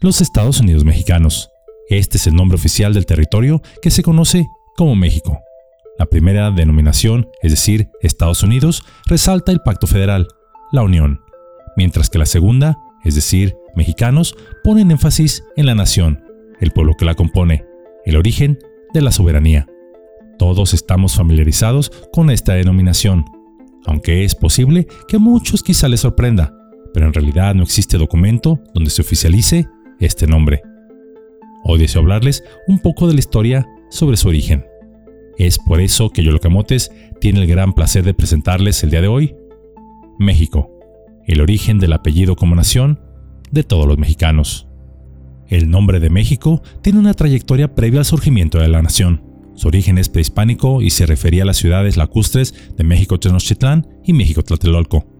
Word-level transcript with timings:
Los 0.00 0.20
Estados 0.20 0.60
Unidos 0.60 0.84
Mexicanos. 0.84 1.50
Este 1.88 2.18
es 2.18 2.28
el 2.28 2.36
nombre 2.36 2.54
oficial 2.54 2.94
del 2.94 3.04
territorio 3.04 3.62
que 3.82 3.90
se 3.90 4.04
conoce 4.04 4.46
como 4.76 4.94
México. 4.94 5.40
La 5.98 6.06
primera 6.06 6.52
denominación, 6.52 7.28
es 7.42 7.50
decir, 7.50 7.88
Estados 8.00 8.44
Unidos, 8.44 8.84
resalta 9.06 9.50
el 9.50 9.58
pacto 9.58 9.88
federal, 9.88 10.28
la 10.70 10.84
Unión, 10.84 11.22
mientras 11.76 12.10
que 12.10 12.18
la 12.18 12.26
segunda, 12.26 12.78
es 13.02 13.16
decir, 13.16 13.56
mexicanos, 13.74 14.36
ponen 14.62 14.92
énfasis 14.92 15.42
en 15.56 15.66
la 15.66 15.74
nación, 15.74 16.22
el 16.60 16.70
pueblo 16.70 16.94
que 16.96 17.04
la 17.04 17.16
compone, 17.16 17.64
el 18.04 18.14
origen 18.14 18.60
de 18.94 19.00
la 19.00 19.10
soberanía. 19.10 19.66
Todos 20.38 20.74
estamos 20.74 21.16
familiarizados 21.16 21.90
con 22.12 22.30
esta 22.30 22.54
denominación, 22.54 23.24
aunque 23.84 24.22
es 24.22 24.36
posible 24.36 24.86
que 25.08 25.16
a 25.16 25.20
muchos 25.20 25.64
quizá 25.64 25.88
les 25.88 26.02
sorprenda, 26.02 26.54
pero 26.94 27.06
en 27.06 27.14
realidad 27.14 27.56
no 27.56 27.64
existe 27.64 27.98
documento 27.98 28.60
donde 28.74 28.90
se 28.90 29.02
oficialice 29.02 29.66
este 30.00 30.26
nombre. 30.26 30.62
Hoy 31.64 31.78
deseo 31.78 32.02
hablarles 32.02 32.44
un 32.66 32.78
poco 32.78 33.06
de 33.06 33.14
la 33.14 33.20
historia 33.20 33.68
sobre 33.90 34.16
su 34.16 34.28
origen. 34.28 34.64
Es 35.36 35.58
por 35.58 35.80
eso 35.80 36.10
que 36.10 36.22
Yolocamotes 36.22 36.90
tiene 37.20 37.40
el 37.40 37.46
gran 37.46 37.72
placer 37.72 38.04
de 38.04 38.14
presentarles 38.14 38.82
el 38.82 38.90
día 38.90 39.00
de 39.00 39.08
hoy 39.08 39.36
México, 40.18 40.70
el 41.26 41.40
origen 41.40 41.78
del 41.78 41.92
apellido 41.92 42.36
como 42.36 42.56
nación 42.56 43.00
de 43.50 43.62
todos 43.62 43.86
los 43.86 43.98
mexicanos. 43.98 44.68
El 45.46 45.70
nombre 45.70 46.00
de 46.00 46.10
México 46.10 46.62
tiene 46.82 46.98
una 46.98 47.14
trayectoria 47.14 47.74
previa 47.74 48.00
al 48.00 48.04
surgimiento 48.04 48.58
de 48.58 48.68
la 48.68 48.82
nación. 48.82 49.22
Su 49.54 49.68
origen 49.68 49.98
es 49.98 50.08
prehispánico 50.08 50.82
y 50.82 50.90
se 50.90 51.06
refería 51.06 51.42
a 51.42 51.46
las 51.46 51.56
ciudades 51.56 51.96
lacustres 51.96 52.72
de 52.76 52.84
México 52.84 53.18
Tenochtitlán 53.18 53.86
y 54.04 54.12
México 54.12 54.42
Tlatelolco. 54.42 55.17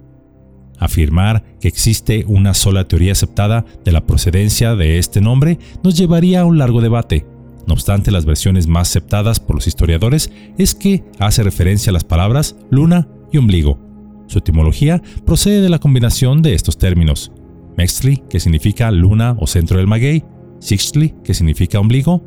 Afirmar 0.78 1.44
que 1.60 1.68
existe 1.68 2.24
una 2.28 2.54
sola 2.54 2.86
teoría 2.86 3.12
aceptada 3.12 3.64
de 3.84 3.92
la 3.92 4.06
procedencia 4.06 4.76
de 4.76 4.98
este 4.98 5.20
nombre 5.20 5.58
nos 5.82 5.96
llevaría 5.96 6.42
a 6.42 6.44
un 6.44 6.58
largo 6.58 6.80
debate. 6.80 7.26
No 7.66 7.74
obstante, 7.74 8.10
las 8.10 8.24
versiones 8.24 8.66
más 8.66 8.88
aceptadas 8.88 9.40
por 9.40 9.56
los 9.56 9.66
historiadores 9.66 10.30
es 10.56 10.74
que 10.74 11.04
hace 11.18 11.42
referencia 11.42 11.90
a 11.90 11.92
las 11.92 12.04
palabras 12.04 12.56
luna 12.70 13.08
y 13.32 13.38
ombligo. 13.38 13.78
Su 14.26 14.38
etimología 14.38 15.02
procede 15.26 15.60
de 15.60 15.68
la 15.68 15.78
combinación 15.78 16.42
de 16.42 16.54
estos 16.54 16.78
términos. 16.78 17.32
Mextli, 17.76 18.22
que 18.28 18.40
significa 18.40 18.90
luna 18.90 19.36
o 19.38 19.46
centro 19.46 19.78
del 19.78 19.86
maguey, 19.86 20.24
Sixtli, 20.60 21.14
que 21.24 21.34
significa 21.34 21.78
ombligo, 21.78 22.22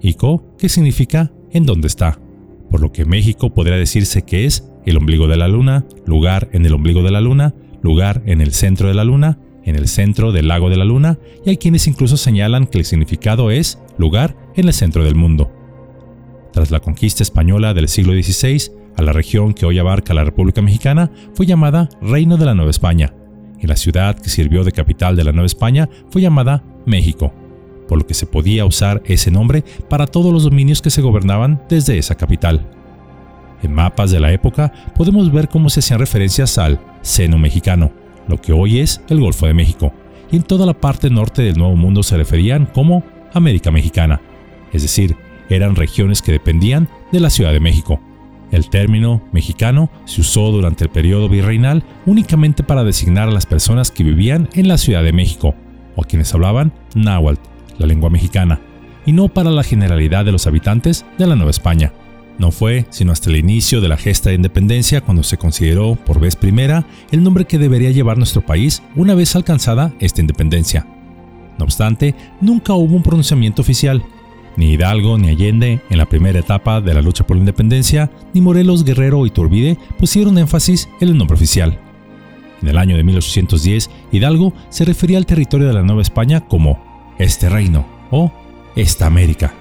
y 0.00 0.14
Co, 0.14 0.56
que 0.58 0.68
significa 0.68 1.32
en 1.52 1.64
dónde 1.64 1.88
está. 1.88 2.18
Por 2.70 2.80
lo 2.80 2.92
que 2.92 3.04
México 3.04 3.54
podría 3.54 3.76
decirse 3.76 4.22
que 4.22 4.44
es 4.44 4.68
el 4.84 4.96
ombligo 4.96 5.28
de 5.28 5.36
la 5.36 5.48
luna, 5.48 5.84
lugar 6.04 6.48
en 6.52 6.66
el 6.66 6.74
ombligo 6.74 7.02
de 7.02 7.10
la 7.10 7.20
luna, 7.20 7.54
lugar 7.82 8.22
en 8.26 8.40
el 8.40 8.52
centro 8.52 8.88
de 8.88 8.94
la 8.94 9.04
luna, 9.04 9.38
en 9.64 9.76
el 9.76 9.88
centro 9.88 10.32
del 10.32 10.48
lago 10.48 10.70
de 10.70 10.76
la 10.76 10.84
luna, 10.84 11.18
y 11.44 11.50
hay 11.50 11.56
quienes 11.56 11.86
incluso 11.86 12.16
señalan 12.16 12.66
que 12.66 12.78
el 12.78 12.84
significado 12.84 13.50
es 13.50 13.78
lugar 13.98 14.36
en 14.54 14.66
el 14.66 14.72
centro 14.72 15.04
del 15.04 15.14
mundo. 15.14 15.50
Tras 16.52 16.70
la 16.70 16.80
conquista 16.80 17.22
española 17.22 17.74
del 17.74 17.88
siglo 17.88 18.12
XVI, 18.12 18.72
a 18.96 19.02
la 19.02 19.12
región 19.12 19.52
que 19.52 19.66
hoy 19.66 19.78
abarca 19.78 20.14
la 20.14 20.24
República 20.24 20.62
Mexicana 20.62 21.10
fue 21.34 21.46
llamada 21.46 21.88
Reino 22.00 22.36
de 22.36 22.46
la 22.46 22.54
Nueva 22.54 22.70
España, 22.70 23.12
y 23.60 23.66
la 23.66 23.76
ciudad 23.76 24.18
que 24.18 24.30
sirvió 24.30 24.64
de 24.64 24.72
capital 24.72 25.16
de 25.16 25.24
la 25.24 25.32
Nueva 25.32 25.46
España 25.46 25.88
fue 26.10 26.22
llamada 26.22 26.62
México, 26.86 27.32
por 27.88 27.98
lo 27.98 28.06
que 28.06 28.14
se 28.14 28.26
podía 28.26 28.64
usar 28.64 29.02
ese 29.04 29.30
nombre 29.30 29.64
para 29.88 30.06
todos 30.06 30.32
los 30.32 30.44
dominios 30.44 30.82
que 30.82 30.90
se 30.90 31.02
gobernaban 31.02 31.62
desde 31.68 31.98
esa 31.98 32.14
capital. 32.14 32.68
En 33.62 33.72
mapas 33.72 34.10
de 34.10 34.20
la 34.20 34.32
época 34.32 34.72
podemos 34.96 35.32
ver 35.32 35.48
cómo 35.48 35.70
se 35.70 35.80
hacían 35.80 35.98
referencias 35.98 36.58
al 36.58 36.80
seno 37.02 37.38
mexicano, 37.38 37.92
lo 38.28 38.40
que 38.40 38.52
hoy 38.52 38.80
es 38.80 39.00
el 39.08 39.20
Golfo 39.20 39.46
de 39.46 39.54
México, 39.54 39.92
y 40.30 40.36
en 40.36 40.42
toda 40.42 40.66
la 40.66 40.74
parte 40.74 41.10
norte 41.10 41.42
del 41.42 41.58
Nuevo 41.58 41.76
Mundo 41.76 42.02
se 42.02 42.16
referían 42.16 42.66
como 42.66 43.02
América 43.32 43.70
Mexicana, 43.70 44.20
es 44.72 44.82
decir, 44.82 45.16
eran 45.48 45.76
regiones 45.76 46.22
que 46.22 46.32
dependían 46.32 46.88
de 47.12 47.20
la 47.20 47.30
Ciudad 47.30 47.52
de 47.52 47.60
México. 47.60 48.00
El 48.50 48.68
término 48.68 49.22
mexicano 49.32 49.90
se 50.04 50.20
usó 50.20 50.52
durante 50.52 50.84
el 50.84 50.90
periodo 50.90 51.28
virreinal 51.28 51.84
únicamente 52.04 52.62
para 52.62 52.84
designar 52.84 53.28
a 53.28 53.32
las 53.32 53.46
personas 53.46 53.90
que 53.90 54.04
vivían 54.04 54.48
en 54.54 54.68
la 54.68 54.78
Ciudad 54.78 55.02
de 55.02 55.12
México, 55.12 55.54
o 55.96 56.02
a 56.02 56.06
quienes 56.06 56.32
hablaban 56.34 56.72
náhuatl, 56.94 57.40
la 57.78 57.86
lengua 57.86 58.10
mexicana, 58.10 58.60
y 59.04 59.12
no 59.12 59.28
para 59.28 59.50
la 59.50 59.62
generalidad 59.62 60.24
de 60.24 60.32
los 60.32 60.46
habitantes 60.46 61.04
de 61.18 61.26
la 61.26 61.36
Nueva 61.36 61.50
España. 61.50 61.92
No 62.38 62.50
fue 62.50 62.86
sino 62.90 63.12
hasta 63.12 63.30
el 63.30 63.36
inicio 63.36 63.80
de 63.80 63.88
la 63.88 63.96
gesta 63.96 64.30
de 64.30 64.36
independencia 64.36 65.00
cuando 65.00 65.22
se 65.22 65.38
consideró 65.38 65.96
por 65.96 66.20
vez 66.20 66.36
primera 66.36 66.86
el 67.10 67.22
nombre 67.22 67.46
que 67.46 67.58
debería 67.58 67.90
llevar 67.90 68.18
nuestro 68.18 68.44
país 68.44 68.82
una 68.94 69.14
vez 69.14 69.34
alcanzada 69.36 69.94
esta 70.00 70.20
independencia. 70.20 70.86
No 71.58 71.64
obstante, 71.64 72.14
nunca 72.40 72.74
hubo 72.74 72.94
un 72.94 73.02
pronunciamiento 73.02 73.62
oficial. 73.62 74.04
Ni 74.56 74.72
Hidalgo 74.72 75.18
ni 75.18 75.28
Allende, 75.28 75.80
en 75.90 75.98
la 75.98 76.06
primera 76.06 76.38
etapa 76.38 76.80
de 76.80 76.94
la 76.94 77.02
lucha 77.02 77.26
por 77.26 77.36
la 77.36 77.42
independencia, 77.42 78.10
ni 78.32 78.40
Morelos, 78.40 78.84
Guerrero 78.84 79.26
y 79.26 79.30
Turbide 79.30 79.78
pusieron 79.98 80.38
énfasis 80.38 80.88
en 81.00 81.08
el 81.08 81.18
nombre 81.18 81.34
oficial. 81.34 81.78
En 82.62 82.68
el 82.68 82.78
año 82.78 82.96
de 82.96 83.04
1810, 83.04 83.90
Hidalgo 84.12 84.54
se 84.70 84.84
refería 84.84 85.18
al 85.18 85.26
territorio 85.26 85.68
de 85.68 85.74
la 85.74 85.82
Nueva 85.82 86.02
España 86.02 86.40
como 86.40 87.14
este 87.18 87.48
reino 87.48 87.86
o 88.10 88.32
esta 88.76 89.06
América. 89.06 89.54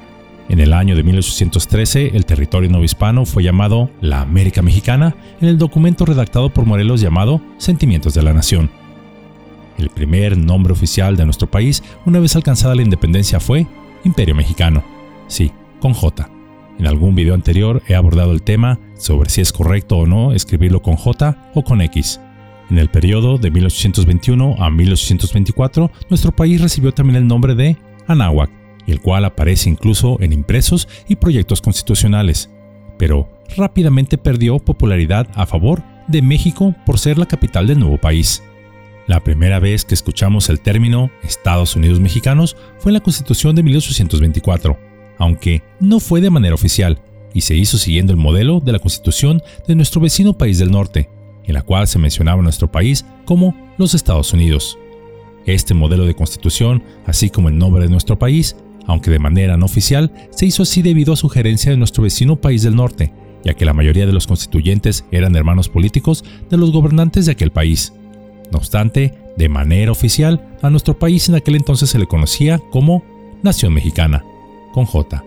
En 0.47 0.59
el 0.59 0.73
año 0.73 0.95
de 0.95 1.03
1813, 1.03 2.11
el 2.13 2.25
territorio 2.25 2.69
novohispano 2.69 3.25
fue 3.25 3.43
llamado 3.43 3.89
la 3.99 4.21
América 4.21 4.61
Mexicana 4.61 5.15
en 5.41 5.47
el 5.47 5.57
documento 5.57 6.05
redactado 6.05 6.49
por 6.49 6.65
Morelos 6.65 7.01
llamado 7.01 7.41
Sentimientos 7.57 8.13
de 8.13 8.21
la 8.21 8.33
Nación. 8.33 8.69
El 9.77 9.89
primer 9.89 10.37
nombre 10.37 10.71
oficial 10.71 11.17
de 11.17 11.25
nuestro 11.25 11.49
país, 11.49 11.83
una 12.05 12.19
vez 12.19 12.35
alcanzada 12.35 12.75
la 12.75 12.83
independencia, 12.83 13.39
fue 13.39 13.65
Imperio 14.03 14.35
Mexicano. 14.35 14.83
Sí, 15.27 15.51
con 15.79 15.93
J. 15.93 16.29
En 16.77 16.87
algún 16.87 17.15
video 17.15 17.33
anterior 17.33 17.81
he 17.87 17.95
abordado 17.95 18.31
el 18.31 18.43
tema 18.43 18.79
sobre 18.97 19.29
si 19.29 19.41
es 19.41 19.51
correcto 19.51 19.97
o 19.97 20.05
no 20.05 20.31
escribirlo 20.31 20.81
con 20.81 20.95
J 20.95 21.51
o 21.55 21.63
con 21.63 21.81
X. 21.81 22.19
En 22.69 22.77
el 22.77 22.89
periodo 22.89 23.37
de 23.37 23.49
1821 23.49 24.55
a 24.59 24.69
1824, 24.69 25.91
nuestro 26.09 26.31
país 26.31 26.61
recibió 26.61 26.93
también 26.93 27.17
el 27.17 27.27
nombre 27.27 27.55
de 27.55 27.77
Anáhuac, 28.07 28.51
el 28.91 29.01
cual 29.01 29.25
aparece 29.25 29.69
incluso 29.69 30.17
en 30.21 30.33
impresos 30.33 30.87
y 31.07 31.15
proyectos 31.15 31.61
constitucionales, 31.61 32.49
pero 32.97 33.29
rápidamente 33.55 34.17
perdió 34.17 34.59
popularidad 34.59 35.27
a 35.33 35.45
favor 35.45 35.83
de 36.07 36.21
México 36.21 36.75
por 36.85 36.99
ser 36.99 37.17
la 37.17 37.25
capital 37.25 37.67
del 37.67 37.79
nuevo 37.79 37.97
país. 37.97 38.43
La 39.07 39.23
primera 39.23 39.59
vez 39.59 39.85
que 39.85 39.93
escuchamos 39.93 40.49
el 40.49 40.59
término 40.59 41.11
Estados 41.23 41.75
Unidos 41.75 41.99
mexicanos 41.99 42.57
fue 42.79 42.89
en 42.91 42.95
la 42.95 43.03
Constitución 43.03 43.55
de 43.55 43.63
1824, 43.63 44.79
aunque 45.19 45.61
no 45.79 45.99
fue 45.99 46.21
de 46.21 46.31
manera 46.31 46.55
oficial, 46.55 46.99
y 47.33 47.41
se 47.41 47.55
hizo 47.55 47.77
siguiendo 47.77 48.13
el 48.13 48.17
modelo 48.17 48.61
de 48.61 48.71
la 48.71 48.79
Constitución 48.79 49.43
de 49.67 49.75
nuestro 49.75 50.01
vecino 50.01 50.37
país 50.37 50.57
del 50.57 50.71
norte, 50.71 51.09
en 51.43 51.53
la 51.53 51.61
cual 51.61 51.87
se 51.87 51.99
mencionaba 51.99 52.41
nuestro 52.41 52.71
país 52.71 53.05
como 53.25 53.55
los 53.77 53.93
Estados 53.93 54.33
Unidos. 54.33 54.79
Este 55.45 55.75
modelo 55.75 56.05
de 56.05 56.15
constitución, 56.15 56.83
así 57.05 57.29
como 57.29 57.49
el 57.49 57.57
nombre 57.57 57.83
de 57.83 57.91
nuestro 57.91 58.17
país, 58.17 58.55
aunque 58.87 59.11
de 59.11 59.19
manera 59.19 59.57
no 59.57 59.65
oficial, 59.65 60.11
se 60.31 60.45
hizo 60.45 60.63
así 60.63 60.81
debido 60.81 61.13
a 61.13 61.17
sugerencia 61.17 61.71
de 61.71 61.77
nuestro 61.77 62.03
vecino 62.03 62.35
país 62.35 62.63
del 62.63 62.75
norte, 62.75 63.11
ya 63.43 63.53
que 63.53 63.65
la 63.65 63.73
mayoría 63.73 64.05
de 64.05 64.13
los 64.13 64.27
constituyentes 64.27 65.05
eran 65.11 65.35
hermanos 65.35 65.69
políticos 65.69 66.23
de 66.49 66.57
los 66.57 66.71
gobernantes 66.71 67.25
de 67.25 67.33
aquel 67.33 67.51
país. 67.51 67.93
No 68.51 68.57
obstante, 68.57 69.13
de 69.37 69.49
manera 69.49 69.91
oficial, 69.91 70.57
a 70.61 70.69
nuestro 70.69 70.97
país 70.97 71.29
en 71.29 71.35
aquel 71.35 71.55
entonces 71.55 71.89
se 71.89 71.99
le 71.99 72.07
conocía 72.07 72.59
como 72.71 73.03
Nación 73.43 73.73
Mexicana, 73.73 74.23
con 74.73 74.85
J. 74.85 75.23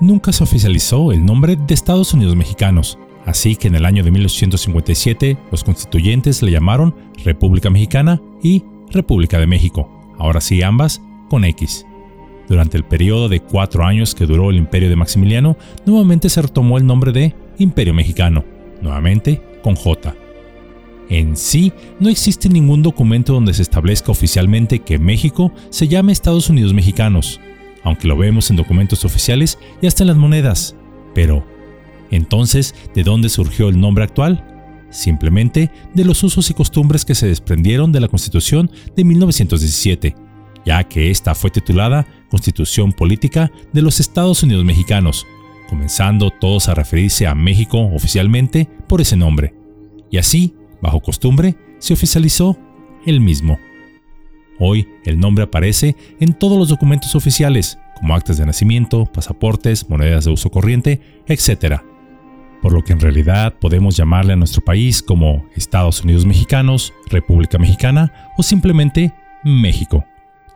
Nunca 0.00 0.32
se 0.32 0.44
oficializó 0.44 1.12
el 1.12 1.24
nombre 1.24 1.56
de 1.56 1.74
Estados 1.74 2.14
Unidos 2.14 2.36
Mexicanos, 2.36 2.98
así 3.26 3.56
que 3.56 3.68
en 3.68 3.74
el 3.74 3.84
año 3.84 4.04
de 4.04 4.12
1857 4.12 5.36
los 5.50 5.64
constituyentes 5.64 6.42
le 6.42 6.52
llamaron 6.52 6.94
República 7.24 7.70
Mexicana 7.70 8.20
y 8.42 8.62
República 8.90 9.38
de 9.38 9.46
México, 9.46 9.90
ahora 10.18 10.40
sí 10.40 10.62
ambas 10.62 11.02
con 11.28 11.44
X. 11.44 11.87
Durante 12.48 12.78
el 12.78 12.84
periodo 12.84 13.28
de 13.28 13.40
cuatro 13.40 13.84
años 13.84 14.14
que 14.14 14.26
duró 14.26 14.50
el 14.50 14.56
imperio 14.56 14.88
de 14.88 14.96
Maximiliano, 14.96 15.56
nuevamente 15.84 16.30
se 16.30 16.40
retomó 16.40 16.78
el 16.78 16.86
nombre 16.86 17.12
de 17.12 17.34
Imperio 17.58 17.92
Mexicano, 17.92 18.44
nuevamente 18.80 19.42
con 19.62 19.76
J. 19.76 20.14
En 21.10 21.36
sí, 21.36 21.72
no 22.00 22.08
existe 22.08 22.48
ningún 22.48 22.82
documento 22.82 23.34
donde 23.34 23.54
se 23.54 23.62
establezca 23.62 24.12
oficialmente 24.12 24.80
que 24.80 24.98
México 24.98 25.52
se 25.70 25.88
llame 25.88 26.12
Estados 26.12 26.48
Unidos 26.48 26.72
Mexicanos, 26.72 27.40
aunque 27.82 28.08
lo 28.08 28.16
vemos 28.16 28.50
en 28.50 28.56
documentos 28.56 29.04
oficiales 29.04 29.58
y 29.82 29.86
hasta 29.86 30.02
en 30.02 30.08
las 30.08 30.16
monedas. 30.16 30.74
Pero, 31.14 31.46
entonces, 32.10 32.74
¿de 32.94 33.04
dónde 33.04 33.28
surgió 33.28 33.68
el 33.68 33.80
nombre 33.80 34.04
actual? 34.04 34.44
Simplemente 34.90 35.70
de 35.94 36.04
los 36.04 36.22
usos 36.22 36.48
y 36.50 36.54
costumbres 36.54 37.04
que 37.04 37.14
se 37.14 37.26
desprendieron 37.26 37.92
de 37.92 38.00
la 38.00 38.08
Constitución 38.08 38.70
de 38.96 39.04
1917 39.04 40.28
ya 40.68 40.84
que 40.84 41.10
esta 41.10 41.34
fue 41.34 41.50
titulada 41.50 42.06
Constitución 42.30 42.92
Política 42.92 43.50
de 43.72 43.82
los 43.82 44.00
Estados 44.00 44.42
Unidos 44.42 44.64
Mexicanos, 44.64 45.26
comenzando 45.68 46.30
todos 46.30 46.68
a 46.68 46.74
referirse 46.74 47.26
a 47.26 47.34
México 47.34 47.78
oficialmente 47.94 48.68
por 48.86 49.00
ese 49.00 49.16
nombre. 49.16 49.54
Y 50.10 50.18
así, 50.18 50.54
bajo 50.80 51.00
costumbre, 51.00 51.56
se 51.78 51.94
oficializó 51.94 52.58
el 53.06 53.20
mismo. 53.20 53.58
Hoy 54.58 54.88
el 55.04 55.20
nombre 55.20 55.44
aparece 55.44 55.94
en 56.18 56.34
todos 56.34 56.58
los 56.58 56.68
documentos 56.68 57.14
oficiales, 57.14 57.78
como 57.96 58.14
actas 58.14 58.38
de 58.38 58.46
nacimiento, 58.46 59.06
pasaportes, 59.06 59.88
monedas 59.88 60.24
de 60.24 60.32
uso 60.32 60.50
corriente, 60.50 61.00
etc. 61.26 61.82
Por 62.62 62.72
lo 62.72 62.82
que 62.82 62.92
en 62.92 63.00
realidad 63.00 63.54
podemos 63.60 63.96
llamarle 63.96 64.32
a 64.32 64.36
nuestro 64.36 64.62
país 64.62 65.02
como 65.02 65.46
Estados 65.54 66.02
Unidos 66.02 66.26
Mexicanos, 66.26 66.92
República 67.08 67.58
Mexicana 67.58 68.12
o 68.36 68.42
simplemente 68.42 69.14
México. 69.44 70.04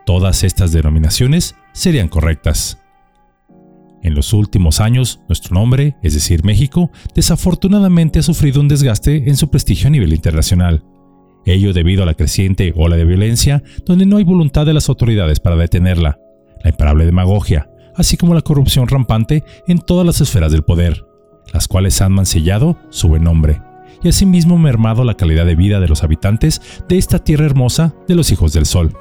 Todas 0.05 0.43
estas 0.43 0.73
denominaciones 0.73 1.55
serían 1.73 2.09
correctas. 2.09 2.79
En 4.03 4.17
los 4.17 4.33
últimos 4.33 4.81
años, 4.81 5.21
nuestro 5.29 5.55
nombre, 5.55 5.97
es 6.03 6.15
decir, 6.15 6.45
México, 6.45 6.91
desafortunadamente 7.15 8.19
ha 8.19 8.23
sufrido 8.23 8.61
un 8.61 8.67
desgaste 8.67 9.29
en 9.29 9.37
su 9.37 9.49
prestigio 9.49 9.87
a 9.87 9.91
nivel 9.91 10.13
internacional. 10.13 10.85
Ello 11.47 11.73
debido 11.73 12.03
a 12.03 12.07
la 12.07 12.15
creciente 12.15 12.73
ola 12.77 12.97
de 12.97 13.05
violencia, 13.05 13.63
donde 13.87 14.07
no 14.07 14.17
hay 14.17 14.25
voluntad 14.25 14.67
de 14.67 14.75
las 14.75 14.89
autoridades 14.89 15.39
para 15.39 15.57
detenerla, 15.57 16.19
la 16.65 16.71
imparable 16.71 17.05
demagogia, 17.05 17.71
así 17.95 18.17
como 18.17 18.35
la 18.35 18.43
corrupción 18.43 18.89
rampante 18.89 19.45
en 19.69 19.79
todas 19.79 20.05
las 20.05 20.21
esferas 20.21 20.51
del 20.51 20.65
poder, 20.65 21.05
las 21.53 21.69
cuales 21.69 22.01
han 22.03 22.13
mancillado 22.13 22.79
su 22.91 23.07
buen 23.07 23.23
nombre, 23.23 23.61
y 24.03 24.09
asimismo 24.09 24.59
mermado 24.59 25.05
la 25.05 25.17
calidad 25.17 25.47
de 25.47 25.55
vida 25.55 25.79
de 25.79 25.89
los 25.89 26.03
habitantes 26.03 26.61
de 26.89 26.99
esta 26.99 27.21
tierra 27.21 27.47
hermosa 27.47 27.95
de 28.09 28.17
los 28.17 28.33
hijos 28.33 28.53
del 28.53 28.67
sol. 28.67 28.97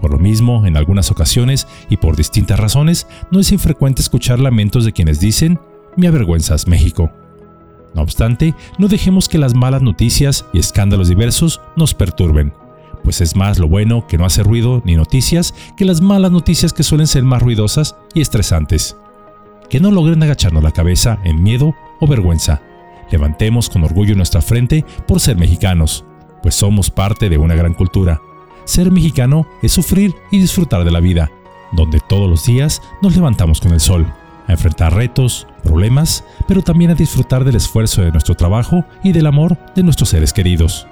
Por 0.00 0.12
lo 0.12 0.18
mismo, 0.18 0.64
en 0.66 0.76
algunas 0.76 1.10
ocasiones 1.10 1.66
y 1.88 1.96
por 1.96 2.16
distintas 2.16 2.60
razones, 2.60 3.06
no 3.30 3.40
es 3.40 3.52
infrecuente 3.52 4.02
escuchar 4.02 4.38
lamentos 4.38 4.84
de 4.84 4.92
quienes 4.92 5.18
dicen, 5.20 5.58
me 5.96 6.06
avergüenzas 6.06 6.68
México. 6.68 7.10
No 7.94 8.02
obstante, 8.02 8.54
no 8.78 8.86
dejemos 8.86 9.28
que 9.28 9.38
las 9.38 9.54
malas 9.54 9.82
noticias 9.82 10.44
y 10.52 10.58
escándalos 10.58 11.08
diversos 11.08 11.60
nos 11.74 11.94
perturben, 11.94 12.52
pues 13.02 13.20
es 13.20 13.34
más 13.34 13.58
lo 13.58 13.68
bueno 13.68 14.06
que 14.06 14.18
no 14.18 14.24
hace 14.24 14.42
ruido 14.42 14.82
ni 14.84 14.94
noticias 14.94 15.54
que 15.76 15.84
las 15.84 16.00
malas 16.00 16.30
noticias 16.30 16.72
que 16.72 16.82
suelen 16.82 17.06
ser 17.06 17.24
más 17.24 17.42
ruidosas 17.42 17.96
y 18.14 18.20
estresantes. 18.20 18.96
Que 19.68 19.80
no 19.80 19.90
logren 19.90 20.22
agacharnos 20.22 20.62
la 20.62 20.72
cabeza 20.72 21.18
en 21.24 21.42
miedo 21.42 21.74
o 22.00 22.06
vergüenza. 22.06 22.62
Levantemos 23.10 23.68
con 23.68 23.82
orgullo 23.82 24.14
nuestra 24.14 24.42
frente 24.42 24.84
por 25.06 25.20
ser 25.20 25.36
mexicanos, 25.36 26.04
pues 26.42 26.54
somos 26.54 26.90
parte 26.90 27.28
de 27.28 27.38
una 27.38 27.54
gran 27.54 27.74
cultura 27.74 28.20
ser 28.68 28.92
mexicano 28.92 29.46
es 29.62 29.72
sufrir 29.72 30.14
y 30.30 30.38
disfrutar 30.38 30.84
de 30.84 30.90
la 30.90 31.00
vida, 31.00 31.32
donde 31.72 32.00
todos 32.00 32.28
los 32.28 32.44
días 32.44 32.82
nos 33.00 33.16
levantamos 33.16 33.60
con 33.62 33.72
el 33.72 33.80
sol, 33.80 34.06
a 34.46 34.52
enfrentar 34.52 34.94
retos, 34.94 35.46
problemas, 35.64 36.22
pero 36.46 36.60
también 36.60 36.90
a 36.90 36.94
disfrutar 36.94 37.44
del 37.44 37.56
esfuerzo 37.56 38.02
de 38.02 38.12
nuestro 38.12 38.34
trabajo 38.34 38.84
y 39.02 39.12
del 39.12 39.26
amor 39.26 39.56
de 39.74 39.82
nuestros 39.82 40.10
seres 40.10 40.34
queridos. 40.34 40.86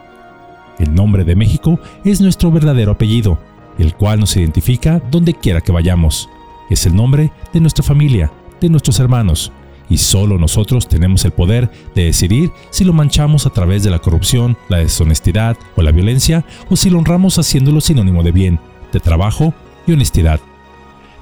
El 0.78 0.94
nombre 0.94 1.25
de 1.25 1.37
México 1.37 1.78
es 2.02 2.23
nuestro 2.23 2.50
verdadero 2.50 2.93
apellido, 2.93 3.38
el 3.79 3.94
cual 3.94 4.20
nos 4.20 4.34
identifica 4.38 5.02
donde 5.11 5.34
quiera 5.34 5.61
que 5.61 5.72
vayamos. 5.72 6.31
Es 6.70 6.87
el 6.87 6.96
nombre 6.96 7.31
de 7.52 7.61
nuestra 7.61 7.84
familia, 7.84 8.32
de 8.58 8.70
nuestros 8.70 9.00
hermanos, 9.00 9.52
y 9.88 9.99
solo 9.99 10.38
nosotros 10.38 10.88
tenemos 10.88 11.25
el 11.25 11.33
poder 11.33 11.71
de 11.94 12.05
decidir 12.05 12.50
si 12.71 12.85
lo 12.85 12.93
manchamos 12.93 13.47
a 13.47 13.50
través 13.50 13.83
de 13.85 13.91
la 13.91 13.99
corrupción, 13.99 14.56
la 14.69 14.79
deshonestidad 14.79 15.56
o 15.77 15.83
la 15.83 15.93
violencia, 15.93 16.44
o 16.69 16.77
si 16.77 16.91
lo 16.91 16.99
honramos 16.99 17.38
haciéndolo 17.38 17.81
sinónimo 17.81 18.23
de 18.23 18.33
bien, 18.33 18.61
de 18.93 19.00
trabajo 19.00 19.55
y 19.87 19.93
honestidad. 19.93 20.41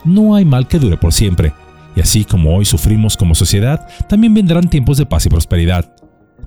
No 0.05 0.34
hay 0.34 0.44
mal 0.44 0.69
que 0.69 0.78
dure 0.78 0.96
por 0.96 1.12
siempre, 1.12 1.52
y 1.96 2.00
así 2.00 2.25
como 2.25 2.56
hoy 2.56 2.64
sufrimos 2.64 3.16
como 3.16 3.34
sociedad, 3.34 3.87
también 4.08 4.34
vendrán 4.34 4.69
tiempos 4.69 4.99
de 4.99 5.06
paz 5.06 5.26
y 5.26 5.28
prosperidad. 5.28 5.94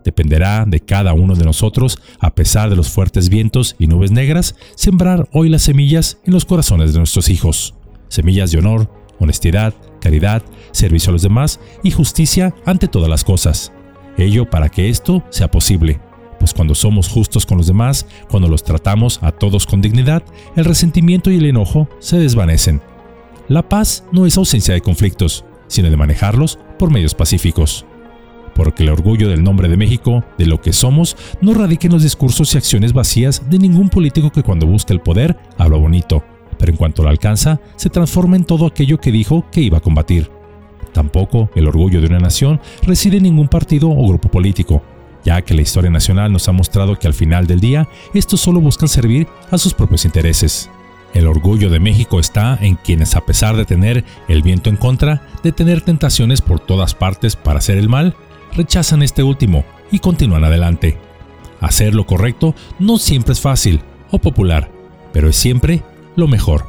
Dependerá 0.04 0.66
de 0.66 0.80
cada 0.80 1.14
uno 1.14 1.36
de 1.36 1.44
nosotros, 1.44 2.00
a 2.20 2.34
pesar 2.34 2.70
de 2.70 2.76
los 2.76 2.90
fuertes 2.90 3.30
vientos 3.30 3.76
y 3.80 3.88
nubes 3.88 4.12
negras, 4.12 4.56
sembrar 4.76 5.28
hoy 5.34 5.50
las 5.50 5.64
semillas 5.64 6.18
en 6.26 6.34
los 6.34 6.46
corazones 6.46 6.94
de 6.94 7.00
nuestros 7.00 7.30
hijos. 7.30 7.76
Semillas 8.08 8.52
de 8.52 8.60
honor, 8.60 8.90
honestidad, 9.20 9.74
caridad, 10.00 10.44
servicio 10.72 11.10
a 11.10 11.14
los 11.14 11.22
demás 11.22 11.60
y 11.84 11.92
justicia 11.92 12.54
ante 12.66 12.88
todas 12.88 13.10
las 13.10 13.24
cosas. 13.24 13.72
Ello 14.18 14.50
para 14.50 14.70
que 14.70 14.90
esto 14.90 15.24
sea 15.30 15.50
posible, 15.52 16.00
pues 16.40 16.54
cuando 16.54 16.76
somos 16.76 17.08
justos 17.08 17.46
con 17.46 17.58
los 17.58 17.68
demás, 17.68 18.06
cuando 18.30 18.48
los 18.48 18.64
tratamos 18.64 19.20
a 19.22 19.32
todos 19.32 19.66
con 19.66 19.82
dignidad, 19.82 20.24
el 20.56 20.66
resentimiento 20.66 21.32
y 21.32 21.38
el 21.38 21.46
enojo 21.46 21.88
se 22.00 22.18
desvanecen. 22.18 22.82
La 23.48 23.68
paz 23.68 24.04
no 24.12 24.26
es 24.26 24.38
ausencia 24.38 24.74
de 24.74 24.82
conflictos, 24.82 25.46
sino 25.68 25.90
de 25.90 25.98
manejarlos 25.98 26.60
por 26.78 26.92
medios 26.92 27.16
pacíficos. 27.16 27.86
Porque 28.56 28.84
el 28.84 28.90
orgullo 28.90 29.30
del 29.30 29.44
nombre 29.44 29.70
de 29.70 29.78
México, 29.78 30.24
de 30.38 30.48
lo 30.48 30.62
que 30.62 30.74
somos, 30.74 31.16
no 31.42 31.54
radica 31.54 31.88
en 31.88 31.94
los 31.94 32.04
discursos 32.04 32.54
y 32.54 32.58
acciones 32.58 32.94
vacías 32.94 33.50
de 33.50 33.60
ningún 33.60 33.90
político 33.90 34.32
que 34.32 34.44
cuando 34.44 34.66
busca 34.66 34.94
el 34.94 35.02
poder 35.02 35.38
habla 35.58 35.78
bonito, 35.78 36.24
pero 36.58 36.72
en 36.72 36.78
cuanto 36.78 37.04
lo 37.04 37.10
alcanza, 37.10 37.60
se 37.76 37.90
transforma 37.90 38.36
en 38.36 38.46
todo 38.46 38.66
aquello 38.66 39.00
que 39.00 39.12
dijo 39.12 39.46
que 39.52 39.62
iba 39.62 39.78
a 39.78 39.82
combatir. 39.82 40.30
Tampoco 40.94 41.50
el 41.56 41.68
orgullo 41.68 42.02
de 42.02 42.08
una 42.08 42.20
nación 42.20 42.60
reside 42.84 43.18
en 43.18 43.24
ningún 43.24 43.48
partido 43.48 43.90
o 43.90 44.08
grupo 44.08 44.30
político, 44.30 44.82
ya 45.24 45.42
que 45.42 45.54
la 45.54 45.62
historia 45.62 45.92
nacional 45.92 46.32
nos 46.32 46.48
ha 46.48 46.52
mostrado 46.52 46.98
que 46.98 47.08
al 47.08 47.14
final 47.14 47.48
del 47.48 47.60
día 47.60 47.88
estos 48.14 48.42
solo 48.42 48.62
buscan 48.62 48.90
servir 48.90 49.28
a 49.52 49.58
sus 49.58 49.74
propios 49.74 50.06
intereses. 50.06 50.70
El 51.14 51.28
orgullo 51.28 51.70
de 51.70 51.80
México 51.80 52.20
está 52.20 52.58
en 52.62 52.76
quienes 52.76 53.16
a 53.16 53.26
pesar 53.26 53.56
de 53.56 53.66
tener 53.66 54.04
el 54.28 54.42
viento 54.42 54.70
en 54.70 54.78
contra, 54.78 55.22
de 55.44 55.52
tener 55.52 55.82
tentaciones 55.82 56.42
por 56.42 56.60
todas 56.60 56.94
partes 56.94 57.36
para 57.36 57.60
hacer 57.60 57.78
el 57.78 57.90
mal, 57.90 58.16
rechazan 58.54 59.04
este 59.04 59.24
último 59.24 59.66
y 59.92 60.00
continúan 60.00 60.44
adelante. 60.44 60.98
Hacer 61.60 61.96
lo 61.96 62.06
correcto 62.06 62.56
no 62.80 62.98
siempre 62.98 63.34
es 63.34 63.42
fácil 63.42 63.82
o 64.12 64.20
popular, 64.20 64.70
pero 65.12 65.30
es 65.30 65.36
siempre 65.36 65.84
lo 66.18 66.28
mejor, 66.28 66.66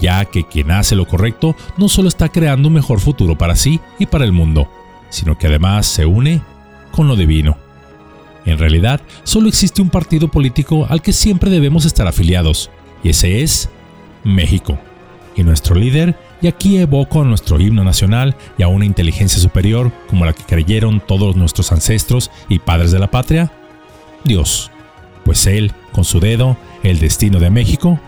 ya 0.00 0.24
que 0.24 0.44
quien 0.44 0.72
hace 0.72 0.96
lo 0.96 1.06
correcto 1.06 1.54
no 1.76 1.88
solo 1.88 2.08
está 2.08 2.28
creando 2.30 2.66
un 2.66 2.74
mejor 2.74 2.98
futuro 2.98 3.38
para 3.38 3.54
sí 3.54 3.78
y 4.00 4.06
para 4.06 4.24
el 4.24 4.32
mundo, 4.32 4.68
sino 5.10 5.38
que 5.38 5.46
además 5.46 5.86
se 5.86 6.06
une 6.06 6.42
con 6.90 7.06
lo 7.06 7.14
divino. 7.14 7.56
En 8.44 8.58
realidad, 8.58 9.00
solo 9.24 9.48
existe 9.48 9.82
un 9.82 9.90
partido 9.90 10.28
político 10.28 10.86
al 10.88 11.02
que 11.02 11.12
siempre 11.12 11.50
debemos 11.50 11.84
estar 11.84 12.06
afiliados, 12.06 12.70
y 13.04 13.10
ese 13.10 13.42
es 13.42 13.68
México. 14.24 14.78
Y 15.36 15.44
nuestro 15.44 15.74
líder, 15.74 16.18
y 16.40 16.46
aquí 16.46 16.78
evoco 16.78 17.20
a 17.20 17.24
nuestro 17.24 17.60
himno 17.60 17.84
nacional 17.84 18.36
y 18.56 18.62
a 18.62 18.68
una 18.68 18.86
inteligencia 18.86 19.38
superior 19.38 19.92
como 20.08 20.24
la 20.24 20.32
que 20.32 20.44
creyeron 20.44 21.00
todos 21.00 21.36
nuestros 21.36 21.72
ancestros 21.72 22.30
y 22.48 22.58
padres 22.58 22.90
de 22.90 22.98
la 22.98 23.10
patria, 23.10 23.52
Dios. 24.24 24.70
Pues 25.24 25.46
Él, 25.46 25.72
con 25.92 26.04
su 26.04 26.18
dedo, 26.18 26.56
el 26.82 26.98
destino 26.98 27.38
de 27.38 27.50
México, 27.50 28.00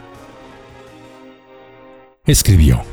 escribió. 2.30 2.84